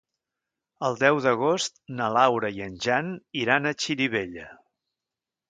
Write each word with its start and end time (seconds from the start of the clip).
El 0.87 0.95
deu 1.03 1.19
d'agost 1.25 1.77
na 1.99 2.07
Laura 2.15 2.51
i 2.57 2.65
en 2.69 2.79
Jan 2.87 3.13
iran 3.43 3.67
a 3.67 3.75
Xirivella. 3.85 4.49